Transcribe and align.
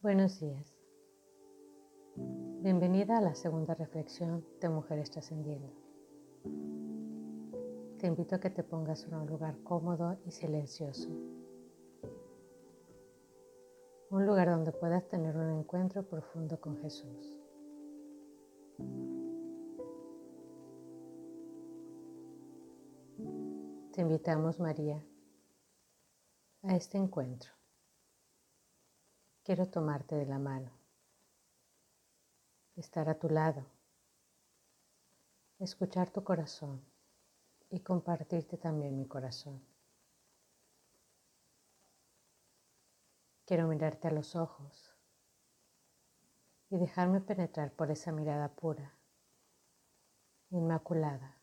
Buenos 0.00 0.38
días. 0.38 0.72
Bienvenida 2.14 3.18
a 3.18 3.20
la 3.20 3.34
segunda 3.34 3.74
reflexión 3.74 4.46
de 4.60 4.68
Mujeres 4.68 5.10
Trascendiendo. 5.10 5.72
Te 7.98 8.06
invito 8.06 8.36
a 8.36 8.38
que 8.38 8.48
te 8.48 8.62
pongas 8.62 9.02
en 9.06 9.14
un 9.14 9.26
lugar 9.26 9.58
cómodo 9.64 10.20
y 10.24 10.30
silencioso. 10.30 11.08
Un 14.10 14.24
lugar 14.24 14.48
donde 14.48 14.70
puedas 14.70 15.08
tener 15.08 15.36
un 15.36 15.58
encuentro 15.58 16.04
profundo 16.04 16.60
con 16.60 16.76
Jesús. 16.76 17.36
Te 23.92 24.02
invitamos, 24.02 24.60
María, 24.60 25.04
a 26.62 26.76
este 26.76 26.98
encuentro 26.98 27.57
quiero 29.48 29.66
tomarte 29.66 30.14
de 30.14 30.26
la 30.26 30.38
mano, 30.38 30.70
estar 32.76 33.08
a 33.08 33.18
tu 33.18 33.30
lado, 33.30 33.64
escuchar 35.58 36.10
tu 36.10 36.22
corazón 36.22 36.84
y 37.70 37.80
compartirte 37.80 38.58
también 38.58 38.94
mi 38.94 39.06
corazón. 39.06 39.64
Quiero 43.46 43.66
mirarte 43.68 44.08
a 44.08 44.10
los 44.10 44.36
ojos 44.36 44.94
y 46.68 46.76
dejarme 46.76 47.22
penetrar 47.22 47.72
por 47.72 47.90
esa 47.90 48.12
mirada 48.12 48.54
pura, 48.54 48.98
inmaculada 50.50 51.38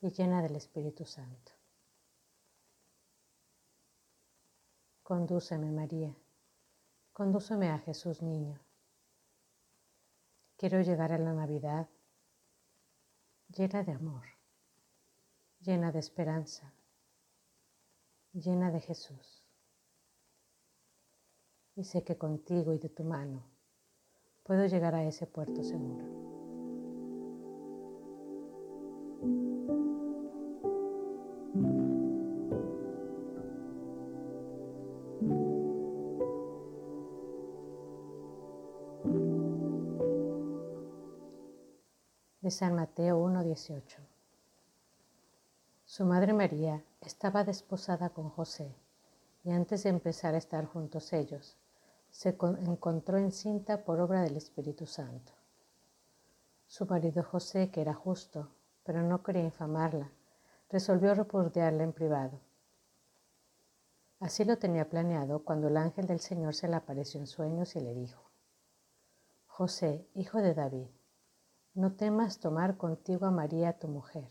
y 0.00 0.08
llena 0.08 0.40
del 0.40 0.56
Espíritu 0.56 1.04
Santo. 1.04 1.52
Condúceme, 5.02 5.70
María 5.70 6.16
Condúceme 7.18 7.68
a 7.70 7.78
Jesús 7.80 8.22
niño. 8.22 8.60
Quiero 10.56 10.80
llegar 10.82 11.10
a 11.10 11.18
la 11.18 11.32
Navidad 11.32 11.88
llena 13.48 13.82
de 13.82 13.90
amor, 13.90 14.22
llena 15.58 15.90
de 15.90 15.98
esperanza, 15.98 16.72
llena 18.32 18.70
de 18.70 18.78
Jesús. 18.78 19.42
Y 21.74 21.82
sé 21.82 22.04
que 22.04 22.16
contigo 22.16 22.72
y 22.72 22.78
de 22.78 22.88
tu 22.88 23.02
mano 23.02 23.42
puedo 24.44 24.66
llegar 24.66 24.94
a 24.94 25.04
ese 25.04 25.26
puerto 25.26 25.64
seguro. 25.64 26.18
San 42.50 42.74
Mateo 42.74 43.22
1.18. 43.24 43.82
Su 45.84 46.04
madre 46.04 46.32
María 46.32 46.82
estaba 47.00 47.44
desposada 47.44 48.10
con 48.10 48.30
José 48.30 48.74
y 49.44 49.50
antes 49.50 49.82
de 49.82 49.90
empezar 49.90 50.34
a 50.34 50.38
estar 50.38 50.66
juntos 50.66 51.12
ellos, 51.12 51.56
se 52.10 52.30
encontró 52.30 53.18
encinta 53.18 53.84
por 53.84 54.00
obra 54.00 54.22
del 54.22 54.36
Espíritu 54.36 54.86
Santo. 54.86 55.32
Su 56.66 56.86
marido 56.86 57.22
José, 57.22 57.70
que 57.70 57.80
era 57.80 57.94
justo, 57.94 58.48
pero 58.84 59.02
no 59.02 59.22
quería 59.22 59.44
infamarla, 59.44 60.10
resolvió 60.70 61.14
repudiarla 61.14 61.82
en 61.82 61.92
privado. 61.92 62.40
Así 64.20 64.44
lo 64.44 64.58
tenía 64.58 64.88
planeado 64.88 65.44
cuando 65.44 65.68
el 65.68 65.76
ángel 65.76 66.06
del 66.06 66.20
Señor 66.20 66.54
se 66.54 66.68
le 66.68 66.76
apareció 66.76 67.20
en 67.20 67.26
sueños 67.26 67.76
y 67.76 67.80
le 67.80 67.94
dijo, 67.94 68.22
José, 69.46 70.06
hijo 70.14 70.38
de 70.38 70.54
David, 70.54 70.88
no 71.74 71.92
temas 71.92 72.38
tomar 72.38 72.76
contigo 72.76 73.26
a 73.26 73.30
María 73.30 73.78
tu 73.78 73.88
mujer, 73.88 74.30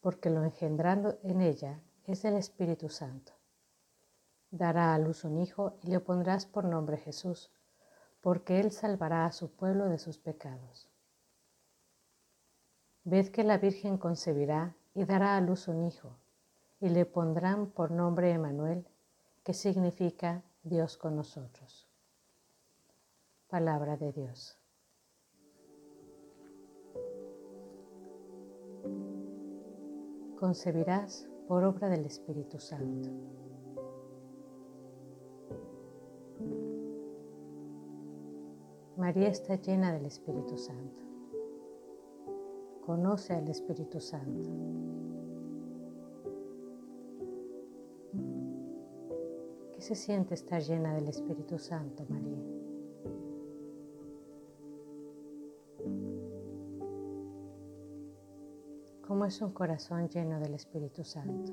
porque 0.00 0.30
lo 0.30 0.44
engendrando 0.44 1.18
en 1.22 1.40
ella 1.40 1.80
es 2.04 2.24
el 2.24 2.34
Espíritu 2.34 2.88
Santo. 2.88 3.32
Dará 4.50 4.94
a 4.94 4.98
luz 4.98 5.24
un 5.24 5.38
hijo 5.38 5.78
y 5.82 5.88
le 5.88 6.00
pondrás 6.00 6.46
por 6.46 6.64
nombre 6.64 6.96
Jesús, 6.96 7.50
porque 8.20 8.60
él 8.60 8.72
salvará 8.72 9.24
a 9.24 9.32
su 9.32 9.50
pueblo 9.50 9.86
de 9.86 9.98
sus 9.98 10.18
pecados. 10.18 10.88
Ved 13.04 13.28
que 13.28 13.44
la 13.44 13.58
Virgen 13.58 13.96
concebirá 13.96 14.76
y 14.94 15.04
dará 15.04 15.36
a 15.36 15.40
luz 15.40 15.68
un 15.68 15.84
hijo, 15.84 16.16
y 16.80 16.88
le 16.88 17.06
pondrán 17.06 17.66
por 17.66 17.90
nombre 17.90 18.32
Emanuel, 18.32 18.86
que 19.44 19.54
significa 19.54 20.42
Dios 20.62 20.96
con 20.96 21.16
nosotros. 21.16 21.88
Palabra 23.48 23.96
de 23.96 24.12
Dios. 24.12 24.59
Concebirás 30.40 31.28
por 31.46 31.64
obra 31.64 31.90
del 31.90 32.06
Espíritu 32.06 32.58
Santo. 32.58 33.10
María 38.96 39.28
está 39.28 39.56
llena 39.56 39.92
del 39.92 40.06
Espíritu 40.06 40.56
Santo. 40.56 41.04
Conoce 42.86 43.34
al 43.34 43.48
Espíritu 43.48 44.00
Santo. 44.00 44.48
¿Qué 49.74 49.82
se 49.82 49.94
siente 49.94 50.32
estar 50.32 50.62
llena 50.62 50.94
del 50.94 51.08
Espíritu 51.08 51.58
Santo, 51.58 52.06
María? 52.08 52.49
Es 59.30 59.40
un 59.42 59.52
corazón 59.52 60.08
lleno 60.08 60.40
del 60.40 60.54
Espíritu 60.54 61.04
Santo? 61.04 61.52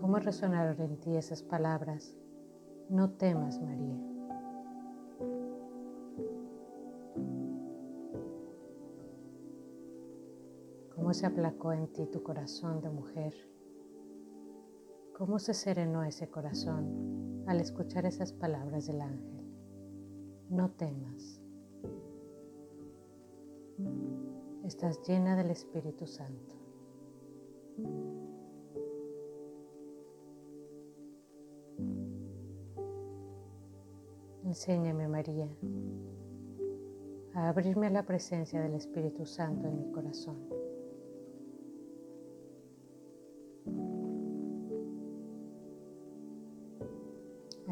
¿Cómo 0.00 0.20
resonaron 0.20 0.80
en 0.82 1.00
ti 1.00 1.16
esas 1.16 1.42
palabras? 1.42 2.16
No 2.90 3.10
temas, 3.10 3.60
María. 3.60 3.98
¿Cómo 10.94 11.12
se 11.12 11.26
aplacó 11.26 11.72
en 11.72 11.88
ti 11.92 12.06
tu 12.06 12.22
corazón 12.22 12.80
de 12.80 12.90
mujer? 12.90 13.34
¿Cómo 15.18 15.40
se 15.40 15.54
serenó 15.54 16.04
ese 16.04 16.30
corazón 16.30 17.13
al 17.46 17.60
escuchar 17.60 18.06
esas 18.06 18.32
palabras 18.32 18.86
del 18.86 19.00
ángel. 19.00 19.44
No 20.50 20.70
temas. 20.70 21.40
Estás 24.64 25.00
llena 25.06 25.36
del 25.36 25.50
Espíritu 25.50 26.06
Santo. 26.06 26.54
Enséñame, 34.44 35.08
María, 35.08 35.48
a 37.34 37.48
abrirme 37.48 37.88
a 37.88 37.90
la 37.90 38.04
presencia 38.04 38.60
del 38.60 38.74
Espíritu 38.74 39.26
Santo 39.26 39.66
en 39.66 39.78
mi 39.78 39.90
corazón. 39.90 40.63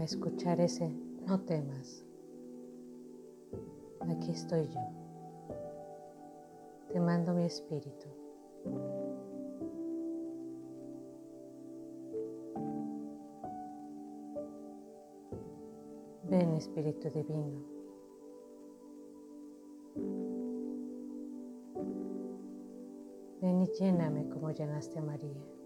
Escuchar 0.04 0.60
ese 0.60 0.90
no 1.26 1.40
temas. 1.40 2.04
Aquí 4.00 4.32
estoy 4.32 4.66
yo. 4.68 4.80
Te 6.92 7.00
mando 7.00 7.32
mi 7.32 7.44
espíritu. 7.44 8.08
Ven 16.24 16.54
Espíritu 16.54 17.10
Divino. 17.10 17.60
Ven 23.40 23.62
y 23.62 23.66
lléname 23.78 24.28
como 24.28 24.50
llenaste 24.50 24.98
a 24.98 25.02
María. 25.02 25.61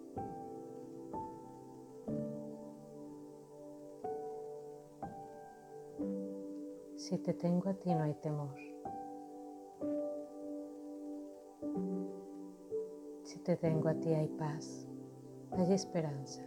Si 7.06 7.18
te 7.18 7.34
tengo 7.34 7.68
a 7.68 7.74
ti 7.74 7.94
no 7.94 8.02
hay 8.02 8.14
temor. 8.14 8.56
Si 13.22 13.38
te 13.44 13.56
tengo 13.56 13.88
a 13.90 13.94
ti 13.94 14.12
hay 14.12 14.26
paz, 14.26 14.88
hay 15.52 15.72
esperanza. 15.72 16.42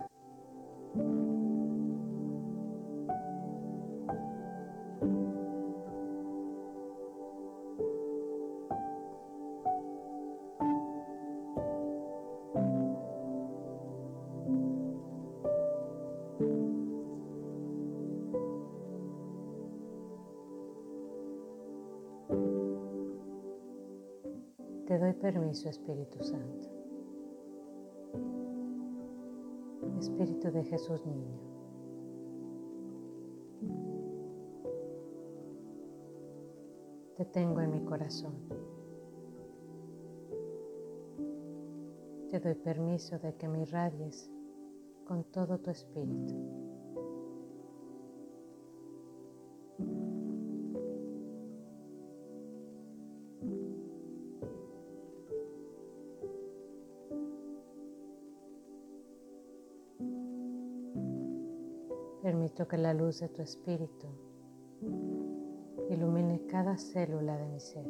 Te 24.89 24.97
doy 24.97 25.13
permiso, 25.13 25.69
Espíritu 25.69 26.23
Santo. 26.23 26.67
Espíritu 29.99 30.51
de 30.51 30.63
Jesús 30.63 31.05
Niño. 31.05 31.39
Te 37.17 37.25
tengo 37.25 37.61
en 37.61 37.71
mi 37.71 37.85
corazón. 37.85 38.33
Te 42.31 42.39
doy 42.39 42.55
permiso 42.55 43.19
de 43.19 43.35
que 43.35 43.47
me 43.47 43.61
irradies 43.61 44.31
con 45.05 45.23
todo 45.25 45.59
tu 45.59 45.69
espíritu. 45.69 46.33
Que 62.67 62.77
la 62.77 62.93
luz 62.93 63.21
de 63.21 63.29
tu 63.29 63.41
espíritu 63.41 64.07
ilumine 65.89 66.45
cada 66.45 66.77
célula 66.77 67.37
de 67.37 67.47
mi 67.47 67.59
ser. 67.59 67.85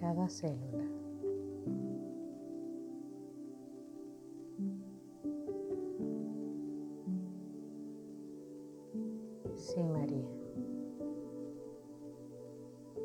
Cada 0.00 0.28
célula. 0.28 0.91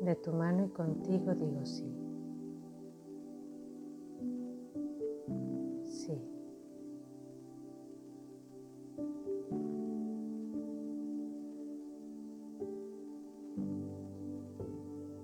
De 0.00 0.14
tu 0.14 0.32
mano 0.32 0.64
y 0.64 0.68
contigo 0.68 1.34
digo 1.34 1.64
sí. 1.66 1.92
Sí. 5.84 6.22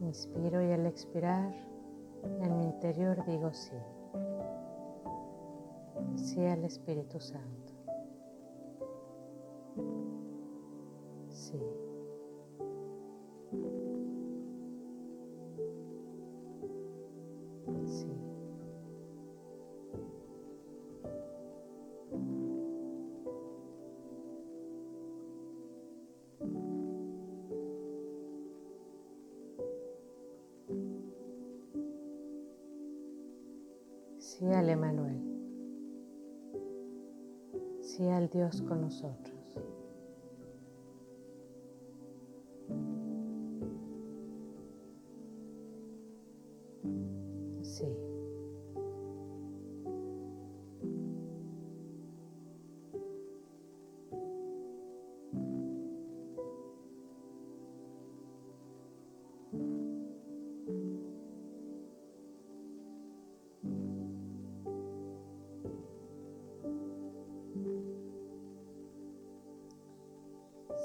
Inspiro 0.00 0.60
y 0.60 0.72
al 0.72 0.86
expirar 0.86 1.54
en 2.42 2.58
mi 2.58 2.64
interior 2.64 3.24
digo 3.26 3.52
sí. 3.52 3.76
Sí 6.16 6.44
al 6.44 6.64
Espíritu 6.64 7.20
Santo. 7.20 7.72
Sí. 11.28 11.60
Sí 34.38 34.52
al 34.52 34.68
Emanuel. 34.68 35.22
Sí 37.82 38.08
al 38.08 38.28
Dios 38.28 38.62
con 38.62 38.80
nosotros. 38.80 39.33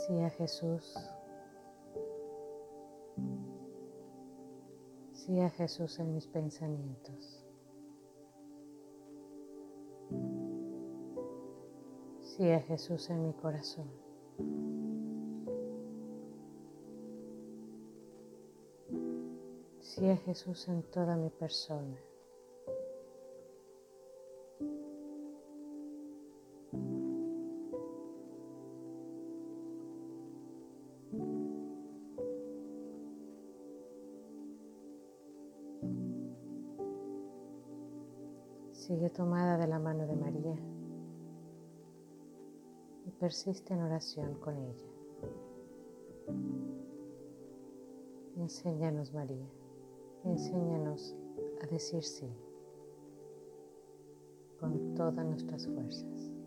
Sí 0.09 0.19
a 0.23 0.29
Jesús. 0.31 0.95
Sí 5.13 5.39
a 5.39 5.51
Jesús 5.51 5.99
en 5.99 6.15
mis 6.15 6.25
pensamientos. 6.25 7.45
Sí 12.21 12.49
a 12.49 12.59
Jesús 12.61 13.11
en 13.11 13.27
mi 13.27 13.33
corazón. 13.33 13.87
Sí 19.79 20.09
a 20.09 20.17
Jesús 20.17 20.69
en 20.69 20.81
toda 20.89 21.17
mi 21.17 21.29
persona. 21.29 22.08
Sigue 38.89 39.11
tomada 39.11 39.55
de 39.59 39.67
la 39.67 39.77
mano 39.77 40.07
de 40.07 40.15
María 40.15 40.55
y 43.05 43.11
persiste 43.11 43.75
en 43.75 43.83
oración 43.83 44.33
con 44.39 44.57
ella. 44.57 44.89
Enséñanos, 48.37 49.13
María, 49.13 49.45
enséñanos 50.23 51.15
a 51.61 51.67
decir 51.67 52.03
sí 52.03 52.33
con 54.59 54.95
todas 54.95 55.23
nuestras 55.23 55.67
fuerzas. 55.67 56.38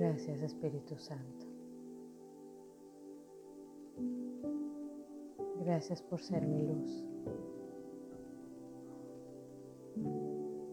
Gracias 0.00 0.40
Espíritu 0.40 0.96
Santo. 0.96 1.46
Gracias 5.62 6.00
por 6.00 6.22
ser 6.22 6.46
mi 6.46 6.62
luz. 6.62 7.04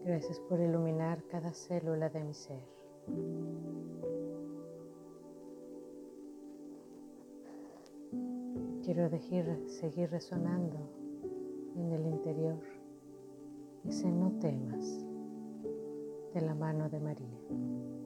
Gracias 0.06 0.40
por 0.40 0.58
iluminar 0.60 1.22
cada 1.24 1.52
célula 1.52 2.08
de 2.08 2.24
mi 2.24 2.32
ser. 2.32 2.62
Quiero 8.82 9.10
seguir 9.66 10.10
resonando 10.10 10.78
en 11.76 11.92
el 11.92 12.06
interior 12.06 12.62
ese 13.84 14.10
no 14.10 14.32
temas 14.38 15.04
de 16.32 16.40
la 16.40 16.54
mano 16.54 16.88
de 16.88 16.98
María. 16.98 17.97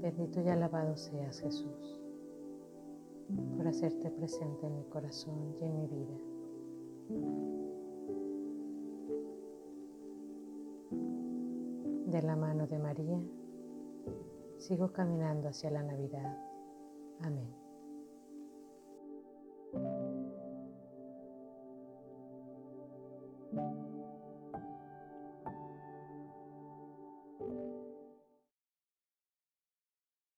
Bendito 0.00 0.40
y 0.40 0.48
alabado 0.48 0.96
seas 0.96 1.40
Jesús 1.40 2.00
por 3.56 3.66
hacerte 3.66 4.10
presente 4.10 4.66
en 4.66 4.76
mi 4.76 4.84
corazón 4.84 5.54
y 5.60 5.64
en 5.64 5.76
mi 5.76 5.86
vida. 5.86 6.18
De 12.06 12.22
la 12.22 12.36
mano 12.36 12.66
de 12.66 12.78
María, 12.78 13.20
sigo 14.56 14.92
caminando 14.92 15.48
hacia 15.48 15.70
la 15.70 15.82
Navidad 15.82 16.38